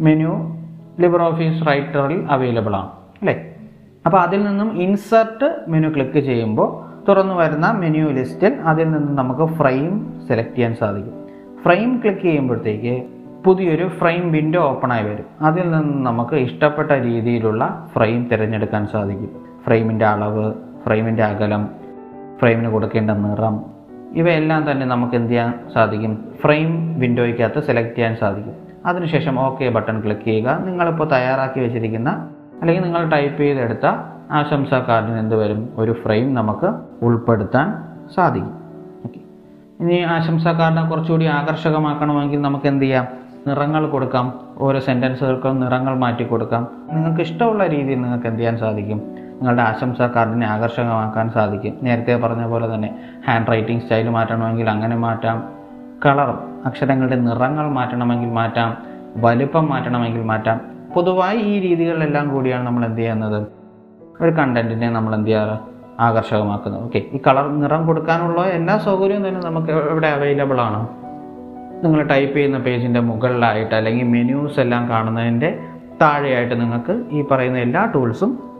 മെനു 0.00 0.58
ലിബർ 1.00 1.22
ഓഫീസ് 1.22 1.66
റൈറ്ററിൽ 1.66 2.26
അവൈലബിൾ 2.30 2.76
ആണ് 2.76 2.88
അല്ലേ? 3.20 3.54
അപ്പോൾ 4.06 4.18
അതിൽ 4.18 4.44
നിന്നും 4.44 4.82
ഇൻസേർട്ട് 4.82 5.56
മെനു 5.68 5.88
ക്ലിക്ക് 5.88 6.18
ചെയ്യുമ്പോൾ 6.18 6.88
തുറന്നു 7.08 7.34
വരുന്ന 7.34 7.70
മെനു 7.70 8.10
ലിസ്റ്റിൽ 8.10 8.54
അതിൽ 8.54 8.84
നിന്നും 8.84 9.14
നമുക്ക് 9.14 9.52
ഫ്രെയിം 9.52 10.20
സെലക്ട് 10.28 10.54
ചെയ്യാൻ 10.54 10.74
സാധിക്കും. 10.74 11.12
ഫ്രെയിം 11.62 12.00
ക്ലിക്ക് 12.02 12.20
ചെയ്യുമ്പോഴത്തേക്ക് 12.20 13.02
പുതിയൊരു 13.44 13.88
ഫ്രെയിം 13.88 14.32
വിൻഡോ 14.32 14.60
ഓപ്പൺ 14.60 14.92
ആയി 14.92 15.04
വരും. 15.04 15.24
അതിൽ 15.40 15.70
നിന്ന് 15.70 16.06
നമുക്ക് 16.06 16.36
ഇഷ്ടപ്പെട്ട 16.36 16.90
രീതിയിലുള്ള 16.90 17.88
ഫ്രെയിം 17.94 18.28
തിരഞ്ഞെടുക്കാൻ 18.32 18.86
സാധിക്കും. 18.86 19.30
ഫ്രെയിമിന്റെ 19.64 20.06
അളവ് 20.06 20.52
ഫ്രെയിമിന്റെ 20.86 21.24
അകലം 21.24 21.68
ഫ്രെയിമിന് 22.38 22.68
കൊടുക്കേണ്ട 22.68 23.10
നിറം 23.10 23.77
ഇവയെല്ലാം 24.12 24.70
തന്നെ 24.70 24.86
നമുക്ക് 24.86 25.14
എന്ത് 25.14 25.30
ചെയ്യാൻ 25.30 25.54
സാധിക്കും? 25.74 26.24
ഫ്രെയിം 26.42 26.98
വിൻഡോയ്ക്കകത്ത് 26.98 27.62
സെലക്ട് 27.62 27.94
ചെയ്യാൻ 27.94 28.16
സാധിക്കും. 28.16 28.54
അതിനുശേഷം 28.86 29.40
ഓക്കെ 29.40 29.68
ബട്ടൺ 29.68 30.00
ക്ലിക്ക് 30.00 30.22
ചെയ്യുക. 30.22 30.58
നിങ്ങളിപ്പോൾ 30.64 31.08
തയ്യാറാക്കി 31.08 31.60
വെച്ചിരിക്കുന്ന 31.60 32.28
അല്ലെങ്കിൽ 32.60 32.82
നിങ്ങൾ 32.82 33.08
ടൈപ്പ് 33.08 33.38
ചെയ്തെടുത്ത 33.38 33.86
ആശംസാ 34.30 34.78
കാർഡിന് 34.78 35.18
എന്ത് 35.18 35.36
വരും? 35.36 35.68
ഒരു 35.76 35.92
ഫ്രെയിം 35.92 36.34
നമുക്ക് 36.34 36.72
ഉൾപ്പെടുത്താൻ 37.04 37.74
സാധിക്കും. 38.14 38.52
ഓക്കെ. 39.04 39.20
ഇനി 39.80 39.94
ആശംസാ 39.94 40.52
കാർഡിനെ 40.52 40.88
കുറച്ചുകൂടി 40.88 41.24
ആകർഷകമാക്കണമെങ്കിൽ 41.24 42.40
നമുക്ക് 42.40 42.66
എന്ത് 42.66 42.84
ചെയ്യാം? 42.84 43.06
നിറങ്ങൾ 43.46 43.90
കൊടുക്കാം. 43.90 44.40
ഓരോ 44.58 44.80
സെന്റൻസുകൾക്കും 44.80 45.60
നിറങ്ങൾ 45.60 45.98
മാറ്റി 45.98 46.24
കൊടുക്കാം 46.24 46.68
നിങ്ങൾക്ക് 46.92 47.20
ഇഷ്ടമുള്ള 47.20 47.66
രീതിയിൽ 47.66 48.00
നിങ്ങൾക്ക് 48.00 48.26
എന്ത് 48.26 48.38
ചെയ്യാൻ 48.38 48.58
സാധിക്കും? 48.58 49.27
നിങ്ങളുടെ 49.38 49.62
ആശംസ 49.62 50.00
കാർഡിനെ 50.00 50.46
ആകർഷകമാക്കാൻ 50.46 51.30
സാധിക്കും. 51.30 51.74
നേരത്തെ 51.82 52.16
പറഞ്ഞ 52.16 52.46
പോലെ 52.46 52.74
തന്നെ 52.74 52.98
ഹാൻഡ് 53.28 53.46
റൈറ്റിംഗ് 53.52 53.82
സ്റ്റൈൽ 53.82 54.08
മാറ്റണമെങ്കിൽ 54.08 54.70
അങ്ങനെ 54.70 54.96
മാറ്റാം. 54.96 55.48
കളർ 56.06 56.38
അക്ഷരങ്ങളുടെ 56.66 57.16
നിറങ്ങൾ 57.16 57.68
മാറ്റണമെങ്കിൽ 57.68 58.28
മാറ്റാം. 58.28 58.76
വലുപ്പം 59.16 59.68
മാറ്റണമെങ്കിൽ 59.68 60.22
മാറ്റാം. 60.22 60.60
പൊതുവായി 60.94 61.38
ഈ 61.38 61.60
രീതികളിലെല്ലാം 61.60 62.34
കൂടിയാണ് 62.34 62.66
നമ്മൾ 62.66 62.84
എന്ത് 62.84 62.98
ചെയ്യുന്നത്? 62.98 63.46
ഒരു 64.20 64.30
കണ്ടന്റിനെ 64.30 64.90
നമ്മൾ 64.90 65.14
എന്ത് 65.14 65.28
ചെയ്യാറ്? 65.28 65.58
ആകർഷകമാക്കുന്നത്. 66.00 66.84
ഓക്കെ 66.84 66.98
ഈ 66.98 67.20
കളർ 67.26 67.48
നിറം 67.48 67.86
കൊടുക്കാനുള്ള 67.86 68.42
എല്ലാ 68.42 68.78
സൗകര്യവും 68.78 69.28
തന്നെ 69.28 69.40
നമുക്ക് 69.40 69.72
ഇവിടെ 69.72 70.08
അവൈലബിൾ 70.08 70.60
ആണ്. 70.60 70.88
നിങ്ങൾ 71.84 72.02
ടൈപ്പ് 72.02 72.36
ചെയ്യുന്ന 72.36 72.58
പേജിന്റെ 72.58 73.00
മുകളിലായിട്ട് 73.00 73.74
അല്ലെങ്കിൽ 73.74 74.04
മെനൂസ് 74.04 74.60
എല്ലാം 74.60 74.88
കാണുന്നതിന്റെ 74.88 75.58
താഴെയായിട്ട് 76.00 76.60
നിങ്ങൾക്ക് 76.60 77.04
ഈ 77.10 77.24
പറയുന്ന 77.30 77.58
എല്ലാ 77.58 77.84
ടൂൾസും 77.84 78.47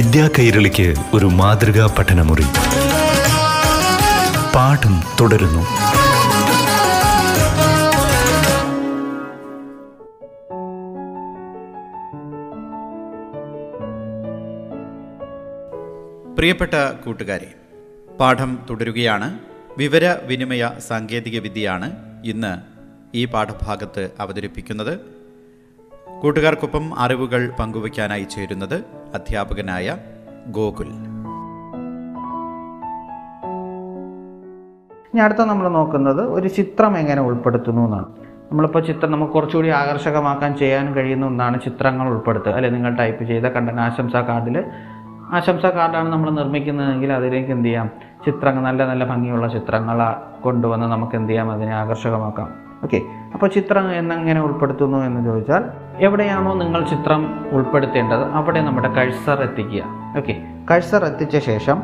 വിദ്യാ 0.00 0.30
കൈരളിക്ക് 0.38 0.94
ഒരു 1.14 1.26
മാതൃകാ 1.26 1.96
പഠനമുറി. 1.98 2.42
പാഠം 4.54 5.02
തുടരുന്നു. 5.20 5.62
പ്രിയപ്പെട്ട 16.36 16.74
കൂട്ടുകാരെ 17.04 17.54
പാഠം 18.20 18.58
തുടരുകയാണ്. 18.70 19.38
വിവര 19.78 20.16
വിനിമയ 20.22 20.70
സാങ്കേതിക 20.88 21.40
വിദ്യയാണ് 21.40 21.92
ഇന്ന് 22.24 22.58
ഈ 23.16 23.24
പാഠഭാഗത്ത് 23.24 24.10
അവതരിപ്പിക്കുന്നത്. 24.20 25.00
കൂട്ടുകാർക്കൊപ്പം 26.22 26.98
അറിവുകൾ 26.98 27.50
പങ്കുവയ്ക്കാനായി 27.50 28.24
ചേരുന്നത് 28.24 28.99
അധ്യാപകനായ 29.14 29.96
ഗോകുൽ. 30.48 30.86
ഇനി 35.14 35.20
അടുത്ത 35.20 35.38
നമ്മൾ 35.38 35.68
നോക്കുന്നത് 35.68 36.28
ഒരു 36.30 36.48
ചിത്രം 36.48 36.98
എങ്ങനെ 36.98 37.22
ഉൾപ്പെടുത്തുന്നു 37.22 37.82
എന്നാണ്. 37.82 38.04
നമ്മളിപ്പോൾ 38.50 38.84
ചിത്രം 38.84 39.10
നമുക്ക് 39.10 39.32
കുറച്ചുകൂടി 39.32 39.68
ആകർഷകമാക്കാൻ 39.68 40.56
ചെയ്യാൻ 40.56 40.94
കഴിയുന്ന 40.94 41.26
ഒന്നാണ് 41.26 41.60
ചിത്രങ്ങൾ 41.60 42.08
ഉൾപ്പെടുത്തുക. 42.08 42.52
അല്ലെ? 42.52 42.70
നിങ്ങൾ 42.70 42.94
ടൈപ്പ് 42.94 43.24
ചെയ്ത 43.24 43.42
കണ്ടന്റ് 43.42 43.80
ആശംസാ 43.80 44.20
കാർഡിൽ 44.20 44.64
ആശംസാ 45.32 45.70
കാർഡാണ് 45.70 46.08
നമ്മൾ 46.08 46.30
നിർമ്മിക്കുന്നതെങ്കിൽ 46.30 47.12
അതിലേക്ക് 47.12 47.50
എന്ത് 47.50 47.66
ചെയ്യാം? 47.66 47.90
ചിത്രങ്ങൾ 48.26 48.62
നല്ല 48.62 48.86
നല്ല 48.86 49.04
ഭംഗിയുള്ള 49.04 49.48
ചിത്രങ്ങൾ 49.48 49.98
കൊണ്ടുവന്ന് 50.42 50.86
നമുക്ക് 50.86 51.16
എന്ത് 51.16 51.30
ചെയ്യാം? 51.30 51.50
അതിനെ 51.50 51.74
ആകർഷകമാക്കാം. 51.74 52.69
ഓക്കെ 52.84 53.00
അപ്പോൾ 53.34 53.46
ചിത്രം 53.46 53.92
എന്നെങ്ങനെ 53.92 54.40
ഉൾപ്പെടുത്തുന്നു 54.40 54.98
എന്ന് 54.98 55.24
ചോദിച്ചാൽ 55.24 55.64
എവിടെയാണോ 55.98 56.54
നിങ്ങൾ 56.54 56.84
ചിത്രം 56.84 57.50
ഉൾപ്പെടുത്തേണ്ടത് 57.50 58.22
അവിടെ 58.22 58.60
നമ്മുടെ 58.60 58.88
കഴ്സർ 58.88 59.42
എത്തിക്കുക. 59.42 59.82
ഓക്കെ 60.16 60.34
കഴ്സർ 60.70 61.04
എത്തിച്ച 61.04 61.38
ശേഷം 61.38 61.82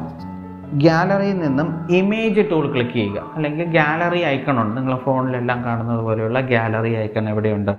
ഗാലറിയിൽ 0.73 1.39
നിന്നും 1.39 1.87
ഇമേജ് 1.91 2.51
ടൂൾ 2.51 2.73
ക്ലിക്ക് 2.73 2.93
ചെയ്യുക. 2.93 3.23
അല്ലെങ്കിൽ 3.35 3.65
ഗാലറി 3.65 4.19
ഐക്കൺ 4.19 4.61
ഉണ്ട്. 4.61 4.77
നിങ്ങൾ 4.77 4.97
ഫോണിലെല്ലാം 4.97 5.65
കാണുന്നത് 5.65 6.01
പോലെയുള്ള 6.01 6.41
ഗാലറി 6.41 6.93
ഐക്കൺ 6.97 7.29
എവിടെയുണ്ട്? 7.29 7.73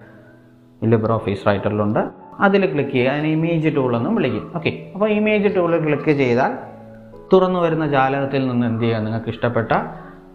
ലിബർ 0.84 1.12
ഓഫീസ് 1.12 1.48
റൈറ്ററിലുണ്ട് 1.48 2.00
അതിൽ 2.40 2.74
ക്ലിക്ക് 2.74 2.92
ചെയ്യുക. 2.92 3.12
അതിന് 3.12 3.28
ഇമേജ് 3.28 3.76
ടൂൾ 3.76 3.98
എന്നും 3.98 4.16
വിളിക്കും. 4.16 4.52
ഓക്കെ 4.56 4.92
അപ്പോൾ 4.94 5.10
ഇമേജ് 5.10 5.56
ടൂൾ 5.56 5.72
ക്ലിക്ക് 5.86 6.12
ചെയ്താൽ 6.12 6.54
തുറന്നു 7.34 7.60
വരുന്ന 7.60 7.88
ജാലകത്തിൽ 7.88 8.48
നിന്ന് 8.48 8.68
എന്ത് 8.68 8.84
ചെയ്യുക? 8.84 9.00
നിങ്ങൾക്ക് 9.00 9.30
ഇഷ്ടപ്പെട്ട 9.30 9.72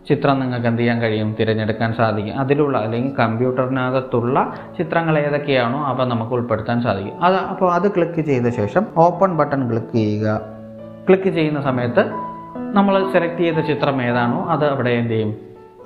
ചിത്രം 0.08 0.40
നിങ്ങൾക്ക് 0.40 0.66
എന്ത് 0.66 0.80
ചെയ്യാൻ 0.80 1.00
കഴിയും? 1.00 1.36
തിരഞ്ഞെടുക്കാൻ 1.40 1.94
സാധിക്കും. 1.94 2.38
അതിലുള്ള 2.38 2.78
അല്ലെങ്കിൽ 2.78 3.14
കമ്പ്യൂട്ടറിനകത്തുള്ള 3.14 4.54
ചിത്രങ്ങൾ 4.78 5.18
ഏതൊക്കെയാണോ 5.18 5.84
അവ 5.84 6.04
നമുക്ക് 6.04 6.32
ഉൾപ്പെടുത്താൻ 6.32 6.82
സാധിക്കും. 6.82 7.22
അത് 7.22 7.36
അപ്പോൾ 7.36 7.72
അത് 7.72 7.94
ക്ലിക്ക് 7.94 8.20
ചെയ്ത 8.20 8.48
ശേഷം 8.48 8.86
ഓപ്പൺ 8.96 9.36
ബട്ടൺ 9.36 9.70
ക്ലിക്ക് 9.70 9.92
ചെയ്യുക. 9.92 10.40
ക്ലിക്ക് 11.08 11.28
ചെയ്യുന്ന 11.28 11.60
സമയത്ത് 11.60 12.10
നമ്മൾ 12.72 13.12
സെലക്ട് 13.12 13.38
ചെയ്ത 13.38 13.54
ചിത്രം 13.54 14.02
ഏതാണോ 14.02 14.46
അത് 14.48 14.70
അവിടെ 14.70 14.90
എന്ത് 14.90 15.10
ചെയ്യും? 15.10 15.36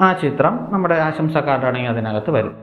ആ 0.00 0.12
ചിത്രം 0.12 0.68
നമ്മുടെ 0.70 0.94
ആശംസ 0.94 1.36
കാർഡാണെങ്കിൽ 1.36 1.90
അതിനകത്ത് 1.90 2.30
വരും. 2.30 2.54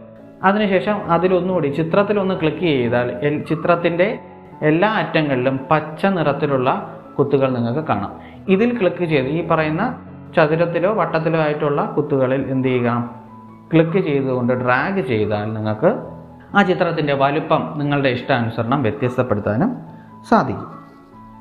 അതിനുശേഷം 0.43 1.11
അതിലൊന്നുകൂടി 1.11 1.67
ചിത്രത്തിലൊന്ന് 1.67 2.39
ക്ലിക്ക് 2.39 2.59
ചെയ്താൽ 2.59 3.43
ചിത്രത്തിന്റെ 3.49 4.19
എല്ലാ 4.61 4.89
അറ്റങ്ങളിലും 4.89 5.59
പച്ച 5.71 6.05
നിറത്തിലുള്ള 6.05 6.99
കുത്തുകൾ 7.19 7.53
നിങ്ങൾക്ക് 7.53 7.79
കാണാം. 7.79 8.15
ഇതിൽ 8.47 8.79
ക്ലിക്ക് 8.79 9.05
ചെയ്ത് 9.05 9.27
ഈ 9.27 9.47
പറയുന്ന 9.47 9.95
ചതുരത്തിലോ 10.35 10.93
വട്ടത്തിലോ 10.93 11.39
ആയിട്ടുള്ള 11.39 11.85
കുത്തുകളിൽ 11.85 12.41
എന്ത് 12.41 12.67
ചെയ്യുക? 12.67 13.09
ക്ലിക്ക് 13.73 13.97
ചെയ്തുകൊണ്ട് 13.97 14.53
ഡ്രാഗ് 14.53 15.01
ചെയ്താൽ 15.01 15.53
നിങ്ങൾക്ക് 15.53 16.07
ആ 16.55 16.61
ചിത്രത്തിന്റെ 16.61 17.13
വലുപ്പം 17.13 17.73
നിങ്ങളുടെ 17.75 18.09
ഇഷ്ടാനുസരണം 18.09 18.83
വ്യത്യസ്തപ്പെടുത്താനും 18.83 19.77
സാധിക്കും. 20.29 20.67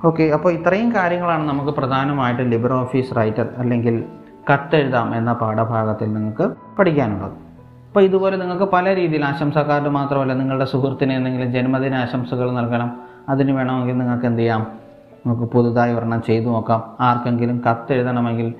ഓക്കെ 0.04 0.22
അപ്പോൾ 0.22 0.52
ഇത്രയും 0.52 0.94
കാര്യങ്ങളാണ് 0.94 1.48
നമുക്ക് 1.48 1.70
പ്രധാനമായിട്ടും 1.70 2.50
ലിബർ 2.50 2.72
ഓഫീസ് 2.72 3.16
റൈറ്റർ 3.16 3.48
അല്ലെങ്കിൽ 3.58 4.04
കത്തെഴുതാം 4.52 5.16
എന്ന 5.16 5.32
പാഠഭാഗത്തിൽ 5.32 6.12
നിങ്ങൾക്ക് 6.12 6.76
പഠിക്കാനുള്ളത്. 6.78 7.32
അപ്പോൾ 7.88 8.00
ഇതുപോലെ 8.00 8.36
നിങ്ങൾക്ക് 8.36 8.64
പല 8.64 8.94
രീതിയിൽ 8.94 9.24
ആശംസാ 9.24 9.80
മാത്രമല്ല 9.88 10.32
നിങ്ങളുടെ 10.32 10.64
സുഹൃത്തിന് 10.64 11.12
എന്തെങ്കിലും 11.12 11.52
ജന്മദിന 11.52 11.94
ആശംസകൾ 11.94 12.50
നൽകണം. 12.52 12.96
അതിന് 13.28 13.52
വേണമെങ്കിൽ 13.52 13.98
നിങ്ങൾക്ക് 13.98 14.26
എന്ത് 14.26 14.40
ചെയ്യാം? 14.40 14.66
നമുക്ക് 15.26 15.42
പുതുതായി 15.42 15.94
ഒരെണ്ണം 15.94 16.22
ചെയ്തു 16.22 16.44
നോക്കാം. 16.44 16.82
ആർക്കെങ്കിലും 17.00 17.62
കത്തെഴുതണമെങ്കിൽ 17.70 18.54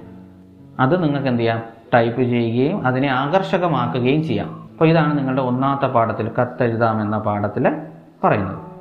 അത് 0.82 1.04
നിങ്ങൾക്ക് 1.04 1.28
എന്ത് 1.28 1.40
ചെയ്യാം? 1.40 1.62
ടൈപ്പ് 1.94 2.22
ചെയ്യുകയും 2.22 2.86
അതിനെ 2.86 3.08
ആകർഷകമാക്കുകയും 3.08 4.24
ചെയ്യാം. 4.24 4.68
അപ്പോൾ 4.72 4.88
ഇതാണ് 4.88 5.18
നിങ്ങളുടെ 5.18 5.42
ഒന്നാമത്തെ 5.42 5.86
പാഠത്തിൽ 5.86 6.30
കത്തെഴുതാം 6.40 7.02
എന്ന 7.02 7.18
പാഠത്തിൽ 7.18 7.68
പറയുന്നത്. 8.24 8.72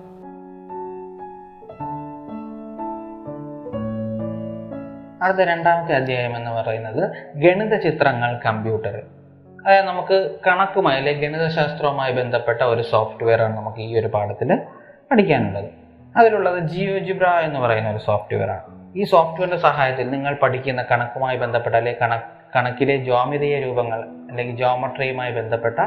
അടുത്ത 5.24 5.38
രണ്ടാമത്തെ 5.38 5.96
അധ്യായം 5.96 6.38
എന്ന് 6.38 6.52
പറയുന്നത് 6.52 7.12
ഗണിത 7.36 7.78
ചിത്രങ്ങൾ 7.78 8.40
കമ്പ്യൂട്ടർ 8.46 9.02
അതായത് 9.68 9.86
നമുക്ക് 9.86 10.36
കണക്കുമായി 10.48 10.98
അല്ലെങ്കിൽ 10.98 11.30
ഗണിതശാസ്ത്രവുമായി 11.30 12.14
ബന്ധപ്പെട്ട 12.14 12.62
ഒരു 12.62 12.82
സോഫ്റ്റ്വെയർ 12.82 13.42
ആണ് 13.42 13.58
നമുക്ക് 13.58 13.78
ഈ 13.78 14.00
ഒരു 14.00 14.08
പാഠത്തിൽ 14.08 14.56
പഠിക്കാനുള്ളത്. 15.12 15.70
അതിലുള്ളത് 16.18 16.60
ജിയോജിബ്ര 16.60 17.28
എന്ന് 17.28 17.60
പറയുന്ന 17.60 17.90
ഒരു 17.90 17.98
സോഫ്റ്റ്വെയർ 17.98 18.50
ആണ്. 18.50 18.81
ഈ 18.96 19.04
സോഫ്റ്റ്വെയറിന്റെ 19.04 19.58
സഹായത്തിൽ 19.58 20.10
നിങ്ങൾ 20.10 20.34
പഠിക്കുന്ന 20.34 20.86
കണക്കുമായി 20.92 21.38
ബന്ധപ്പെട്ട 21.38 21.76
അല്ലെങ്കിൽ 21.76 22.02
കണക്ക് 22.02 22.30
കണക്കിലെ 22.56 22.98
ജ്യോമിതീയ 22.98 23.60
രൂപങ്ങൾ 23.60 24.00
അല്ലെങ്കിൽ 24.00 24.56
ജോമട്രിയുമായി 24.56 25.32
ബന്ധപ്പെട്ട 25.32 25.80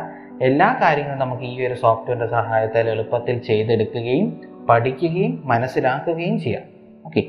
എല്ലാ 0.42 0.78
കാര്യങ്ങളും 0.82 1.18
നമുക്ക് 1.18 1.42
ഈ 1.42 1.66
ഒരു 1.66 1.74
സോഫ്റ്റ്വെയറിന്റെ 1.74 2.26
സഹായത്താൽ 2.26 2.88
എളുപ്പത്തിൽ 2.88 3.38
ചെയ്തെടുക്കുകയും 3.38 4.40
പഠിക്കുകയും 4.70 5.42
മനസ്സിലാക്കുകയും 5.44 6.40
ചെയ്യാം. 6.40 6.62
ഓക്കെ 7.06 7.20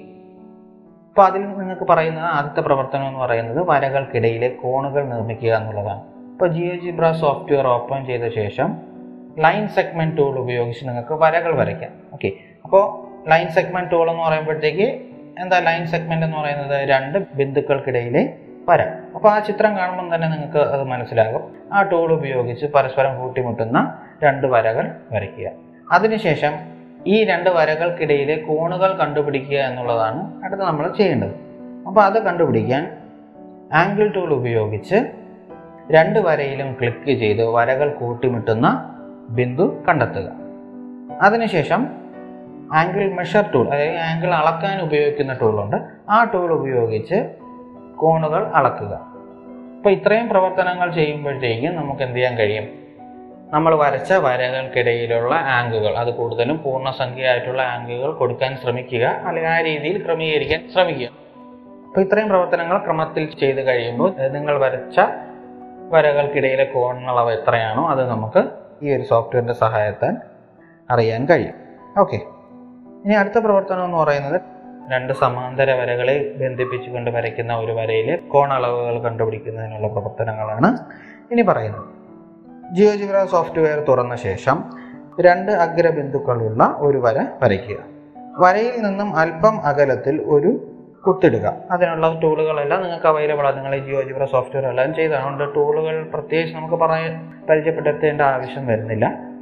അപ്പോൾ 1.10 1.26
അതിൽ 1.26 1.42
നിങ്ങൾക്ക് 1.42 1.84
പറയുന്ന 1.84 2.20
ആദ്യത്തെ 2.20 2.62
പ്രവർത്തനം 2.62 3.08
എന്ന് 3.08 3.20
പറയുന്നത് 3.20 3.70
വരകൾക്കിടയിലെ 3.70 4.50
കോണുകൾ 4.64 5.04
നിർമ്മിക്കുക 5.04 5.54
എന്നുള്ളതാണ്. 5.56 6.02
ഇപ്പോൾ 6.32 6.48
ജിയോജിബ്ര 6.48 7.12
സോഫ്റ്റ്വെയർ 7.12 7.68
ഓപ്പൺ 7.68 8.06
ചെയ്ത 8.06 8.28
ശേഷം 8.30 8.78
ലൈൻ 9.40 9.68
സെഗ്മെന്റ് 9.68 10.18
ടൂൾ 10.18 10.40
ഉപയോഗിച്ച് 10.40 10.88
നിങ്ങൾക്ക് 10.88 11.14
വരകൾ 11.14 11.56
വരയ്ക്കാം. 11.56 11.92
ഓക്കെ 12.14 12.32
അപ്പോൾ 12.64 12.84
ലൈൻ 13.30 13.48
സെഗ്മെന്റ് 13.48 13.92
ടൂൾ 13.92 14.10
എന്ന് 14.10 14.24
പറയുമ്പോഴത്തേക്ക് 14.24 15.05
എന്താ 15.40 15.60
ലൈൻ 15.60 15.86
സെഗ്മെന്റ് 15.88 16.26
എന്ന് 16.26 16.38
പറയുന്നത് 16.38 16.90
രണ്ട് 16.90 17.36
ബിന്ദുക്കൾക്കിടയിലെ 17.36 18.34
വരം 18.70 19.16
അപ്പോൾ 19.16 19.30
ആ 19.30 19.40
ചിത്രം 19.40 19.78
കാണുമ്പോൾ 19.78 20.16
തന്നെ 20.16 20.28
നിങ്ങൾക്ക് 20.28 20.58
അത് 20.58 20.84
മനസ്സിലാകും. 20.84 21.56
ആ 21.74 21.82
ടൂൾ 21.82 22.14
ഉപയോഗിച്ച് 22.14 22.66
പരസ്പരം 22.66 23.20
കൂട്ടിമുട്ടുന്ന 23.20 23.98
രണ്ട് 24.24 24.48
വരകൾ 24.48 24.92
വരയ്ക്കുക. 25.12 25.52
അതിനുശേഷം 25.92 26.52
ഈ 27.08 27.24
രണ്ട് 27.24 27.50
വരകൾക്കിടയിലെ 27.50 28.36
കോണുകൾ 28.36 28.98
കണ്ടുപിടിക്കുക 28.98 29.58
എന്നുള്ളതാണ് 29.58 30.44
അടുത്ത് 30.44 30.64
നമ്മൾ 30.64 30.94
ചെയ്യേണ്ടത്. 30.94 31.36
അപ്പോൾ 31.88 32.02
അത് 32.02 32.24
കണ്ടുപിടിക്കാൻ 32.24 32.98
ആംഗിൾ 33.74 34.08
ടൂൾ 34.08 34.34
ഉപയോഗിച്ച് 34.34 34.96
രണ്ട് 35.92 36.20
വരയിലും 36.20 36.74
ക്ലിക്ക് 36.74 37.20
ചെയ്ത് 37.20 37.46
വരകൾ 37.46 37.94
കൂട്ടിമുട്ടുന്ന 37.94 38.96
ബിന്ദു 39.30 39.84
കണ്ടെത്തുക. 39.90 40.32
അതിനുശേഷം 41.22 42.05
ആംഗിൾ 42.74 43.14
മെഷർ 43.14 43.52
ടൂൾ 43.54 43.68
അതായത് 43.68 43.98
ആംഗിൾ 43.98 44.34
അളക്കാൻ 44.34 44.82
ഉപയോഗിക്കുന്ന 44.82 45.34
ടൂളുണ്ട് 45.34 45.76
ആ 46.10 46.24
ടൂൾ 46.24 46.54
ഉപയോഗിച്ച് 46.54 47.36
കോണുകൾ 47.96 48.48
അളക്കുക. 48.48 48.94
അപ്പോൾ 49.78 49.90
ഇത്രയും 49.90 50.30
പ്രവർത്തനങ്ങൾ 50.30 50.92
ചെയ്യുമ്പോഴത്തേക്കും 50.92 51.76
നമുക്ക് 51.76 52.02
എന്ത് 52.02 52.16
ചെയ്യാൻ 52.16 52.38
കഴിയും? 52.38 52.86
നമ്മൾ 53.50 53.76
വരച്ച 53.76 54.14
വരകൾക്കിടയിലുള്ള 54.14 55.36
ആംഗുകൾ 55.36 55.98
അത് 55.98 56.16
കൂടുതലും 56.16 56.64
പൂർണസംഖ്യയായിട്ടുള്ള 56.64 57.62
ആംഗുകൾ 57.62 58.12
കൊടുക്കാൻ 58.12 58.58
ശ്രമിക്കുക 58.58 59.06
അല്ലെങ്കിൽ 59.06 59.50
ആ 59.50 59.62
രീതിയിൽ 59.62 60.06
ക്രമീകരിക്കാൻ 60.06 60.70
ശ്രമിക്കുക. 60.74 61.08
അപ്പോൾ 61.88 62.02
ഇത്രയും 62.02 62.30
പ്രവർത്തനങ്ങൾ 62.30 62.78
ക്രമത്തിൽ 62.78 63.38
ചെയ്ത് 63.40 63.68
കഴിയുമ്പോൾ 63.68 64.16
നിങ്ങൾ 64.28 64.58
വരച്ച 64.58 65.00
വരകൾക്കിടയിലെ 65.90 66.64
കോണളവ് 66.64 67.32
എത്രയാണോ 67.32 67.90
അത് 67.90 68.10
നമുക്ക് 68.10 68.50
ഈ 68.84 68.96
ഒരു 68.96 69.04
സോഫ്റ്റ്വെയറിന്റെ 69.04 69.54
സഹായത്താൽ 69.54 70.16
അറിയാൻ 70.92 71.26
കഴിയും. 71.26 71.54
ഓക്കെ 72.00 72.35
ഇനി 73.06 73.14
അടുത്ത 73.14 73.38
പ്രവർത്തനം 73.38 73.86
എന്ന് 73.86 73.98
പറയുന്നത് 73.98 74.42
രണ്ട് 74.92 75.14
സമാന്തര 75.14 75.72
വരകളെ 75.72 76.36
ബന്ധിപ്പിച്ചുകൊണ്ട് 76.38 77.12
വരയ്ക്കുന്ന 77.12 77.56
ഒരു 77.56 77.72
വരയിൽ 77.72 78.20
കോണളവുകൾ 78.28 79.00
കണ്ടുപിടിക്കുന്നതിനുള്ള 79.00 79.88
പ്രവർത്തനങ്ങളാണ് 79.88 80.78
ഇനി 81.32 81.42
പറയുന്നത്. 81.42 81.84
ജിയോജിബ്ര 82.76 83.26
സോഫ്റ്റ്വെയർ 83.26 83.80
തുറന്ന 83.80 84.16
ശേഷം 84.16 84.64
രണ്ട് 85.22 85.52
അഗ്രബിന്ദുക്കളുള്ള 85.52 86.76
ഒരു 86.78 86.98
വര 86.98 87.26
വരയ്ക്കുക. 87.44 87.78
വരയിൽ 88.38 88.82
നിന്നും 88.82 89.16
അല്പം 89.16 89.62
അകലത്തിൽ 89.62 90.22
ഒരു 90.22 90.72
കുത്തിടുക. 91.08 91.54
അതിനുള്ള 91.72 92.20
ടൂളുകളെല്ലാം 92.20 92.82
നിങ്ങൾക്ക് 92.82 93.06
അവൈലബിൾ 93.06 93.48
ആണ് 93.48 93.56
നിങ്ങൾ 93.56 93.72
ജിയോ 93.72 94.02
ജിയോജിബ്ര 94.02 94.26
സോഫ്റ്റ്വെയർ 94.26 94.68
എല്ലാം 94.68 94.96
ചെയ്തതുകൊണ്ട് 94.96 95.56
ടൂളുകൾ 95.56 96.04
പ്രത്യേകിച്ച് 96.04 96.56
നമുക്ക് 96.56 96.76
പറയാൻ 96.76 97.44
പരിചയപ്പെടുത്തേണ്ട 97.50 98.22
ആവശ്യം 98.22 98.68
വരുന്നില്ല. 98.68 99.35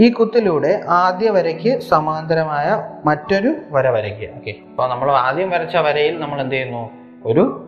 ഈ 0.00 0.12
കുത്തിലൂടെ 0.12 0.80
ആദ്യ 0.88 1.30
വരയ്ക്ക് 1.30 1.78
സമാന്തരമായ 1.78 2.82
മറ്റൊരു 3.04 3.54
വര 3.70 3.88
വരയ്ക്കുക. 3.88 4.28
ഓക്കെ 4.36 4.54
അപ്പോൾ 4.70 4.90
നമ്മൾ 4.90 5.12
ആദ്യം 5.12 5.50
വരച്ച 5.50 5.76
വരയിൽ 5.76 6.20
നമ്മൾ 6.20 6.40
എന്ത് 6.40 6.54
ചെയ്യുന്നു? 6.54 6.90
ഒരു 7.24 7.66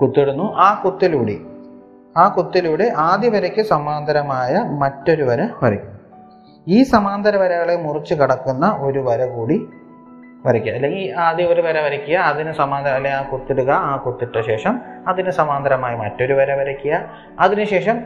കുത്തിടുന്നു. 0.00 0.54
ആ 0.56 0.82
കുത്തിലൂടെ 0.84 1.36
ആ 2.16 2.28
കുത്തിലൂടെ 2.28 2.92
ആദ്യ 2.96 3.28
വരയ്ക്ക് 3.28 3.62
സമാന്തരമായ 3.62 4.54
മറ്റൊരു 4.58 5.22
വര 5.22 5.48
വരയ്ക്കും. 5.62 5.98
ഈ 6.68 6.82
സമാന്തര 6.82 7.36
വരകളെ 7.36 7.76
മുറിച്ച് 7.76 8.14
കടക്കുന്ന 8.14 8.76
ഒരു 8.80 8.98
വര 8.98 9.24
കൂടി 9.24 9.68
വരയ്ക്കുക. 10.46 10.72
അല്ലെങ്കിൽ 10.72 11.14
ആദ്യം 11.14 11.52
ഒരു 11.52 11.60
വര 11.60 11.80
വരയ്ക്കുക 11.80 12.16
അതിന് 12.16 12.52
സമാന്തര 12.52 12.90
അല്ലെങ്കിൽ 12.90 13.18
ആ 13.18 13.22
കുത്തിടുക 13.22 13.70
ആ 13.70 13.96
കുത്തിട്ട 13.96 14.40
ശേഷം 14.40 14.80
അതിന് 15.08 15.30
സമാന്തരമായി 15.30 15.96
മറ്റൊരു 15.96 16.34
വര 16.34 16.54
വരയ്ക്കുക. 16.54 17.10
അതിനുശേഷം 17.40 18.00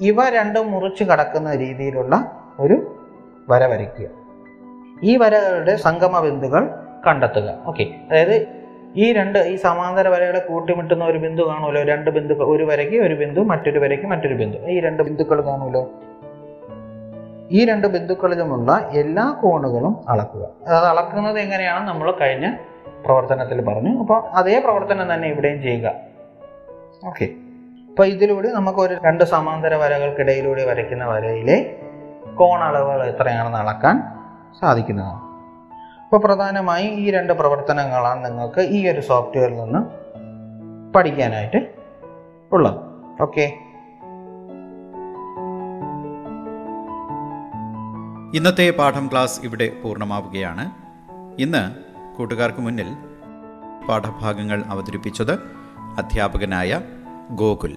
ഇവ 0.00 0.28
രണ്ടും 0.28 0.70
മുറിച്ച് 0.70 1.04
കടക്കുന്ന 1.04 1.54
രീതിയിലുള്ള 1.54 2.44
ഒരു 2.60 2.96
വര 3.48 3.66
വരയ്ക്കുക. 3.66 4.06
ഈ 5.02 5.16
വരകളുടെ 5.16 5.76
സംഗമ 5.76 6.20
ബിന്ദുകൾ 6.20 6.70
കണ്ടെത്തുക. 7.06 7.58
ഓക്കെ 7.66 7.82
അതായത് 7.82 8.46
ഈ 8.96 9.12
രണ്ട് 9.12 9.38
ഈ 9.38 9.56
സമാന്തര 9.56 10.08
വരകളെ 10.08 10.38
കൂട്ടിമുട്ടുന്ന 10.38 11.04
ഒരു 11.04 11.18
ബിന്ദു 11.18 11.42
കാണുമല്ലോ? 11.42 11.82
രണ്ട് 11.82 12.10
ബിന്ദു 12.10 12.34
ഒരു 12.34 12.64
വരയ്ക്ക് 12.64 12.96
ഒരു 12.96 13.14
ബിന്ദു 13.14 13.40
മറ്റൊരു 13.40 13.78
വരയ്ക്ക് 13.78 14.06
മറ്റൊരു 14.06 14.34
ബിന്ദു. 14.34 14.58
ഈ 14.58 14.80
രണ്ട് 14.80 15.02
ബിന്ദുക്കൾ 15.02 15.40
കാണുമല്ലോ? 15.40 15.90
ഈ 17.50 17.64
രണ്ട് 17.64 17.86
ബിന്ദുക്കളിലുമുള്ള 17.86 18.88
എല്ലാ 18.92 19.40
കോണുകളും 19.42 20.10
അളക്കുക. 20.10 20.48
അത് 20.66 20.86
അളക്കുന്നത് 20.86 21.38
എങ്ങനെയാണ് 21.38 21.88
നമ്മൾ 21.88 22.10
കഴിഞ്ഞ 22.10 22.54
പ്രവർത്തനത്തിൽ 23.04 23.64
പറഞ്ഞു. 23.64 23.98
അപ്പോൾ 23.98 24.28
അതേ 24.28 24.60
പ്രവർത്തനം 24.60 25.14
തന്നെ 25.14 25.28
ഇവിടെയും 25.28 25.62
ചെയ്യുക. 25.62 25.94
ഓക്കെ 27.06 27.28
അപ്പോൾ 27.88 28.06
ഇതിലൂടെ 28.06 28.48
നമുക്ക് 28.48 28.78
ഒരു 28.78 28.96
രണ്ട് 29.06 29.24
സമാന്തര 29.24 29.74
വരകൾക്കിടയിലൂടെ 29.74 30.64
വരയ്ക്കുന്ന 30.64 31.04
വരയിലെ 31.04 31.77
കോണളവുകൾ 32.38 33.02
എത്രയാണെന്ന് 33.04 33.58
അളക്കാൻ 33.58 33.96
സാധിക്കുന്നതാണ് 34.60 35.24
അപ്പോൾ 36.04 36.20
പ്രധാനമായും 36.24 36.92
ഈ 36.92 37.10
രണ്ട് 37.10 37.32
പ്രവർത്തനങ്ങളാണ് 37.32 38.24
നിങ്ങൾക്ക് 38.24 38.60
ഈ 38.60 38.88
ഒരു 38.88 39.00
സോഫ്റ്റ്വെയറിൽ 39.00 39.58
നിന്ന് 39.60 39.80
പഠിക്കാനായിട്ട് 40.94 41.60
ഉള്ളത്. 42.52 42.78
ഓക്കെ 43.22 43.46
ഇന്നത്തെ 48.36 48.70
പാഠം 48.70 49.08
ക്ലാസ് 49.12 49.40
ഇവിടെ 49.44 49.68
പൂർണമാവുകയാണ്. 49.82 50.64
ഇന്ന് 51.38 51.62
കൂട്ടുകാർക്ക് 52.16 52.58
മുന്നിൽ 52.58 52.88
പാഠഭാഗങ്ങൾ 53.88 54.62
അവതരിപ്പിച്ചത് 54.68 55.34
അധ്യാപകനായ 55.98 56.80
ഗോകുൽ. 57.30 57.76